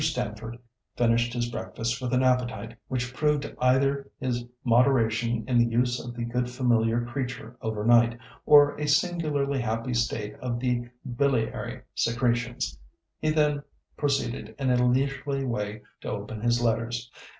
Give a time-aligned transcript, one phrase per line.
[0.03, 0.57] Stamford
[0.97, 6.15] finished his breakfast with an appetite which proved either his moderation in the use of
[6.15, 8.17] the good familiar creature over night,
[8.47, 12.79] or a singularly happy state of the biliary secretions.
[13.19, 13.61] He then
[13.95, 17.11] proceeded in a leisurely way to open his letters.